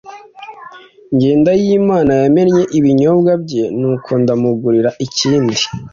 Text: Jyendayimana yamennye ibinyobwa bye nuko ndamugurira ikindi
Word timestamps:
Jyendayimana 1.19 2.11
yamennye 2.21 2.63
ibinyobwa 2.77 3.31
bye 3.43 3.63
nuko 3.79 4.09
ndamugurira 4.21 4.89
ikindi 5.05 5.55